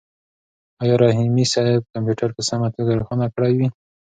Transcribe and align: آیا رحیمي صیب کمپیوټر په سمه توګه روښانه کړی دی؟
آیا 0.81 0.95
رحیمي 1.03 1.45
صیب 1.53 1.81
کمپیوټر 1.93 2.29
په 2.35 2.41
سمه 2.49 2.67
توګه 2.75 2.91
روښانه 2.99 3.27
کړی 3.35 3.53
دی؟ 3.59 3.67